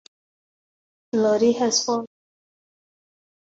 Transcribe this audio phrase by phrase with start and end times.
[1.13, 2.07] Lodi has four siblings.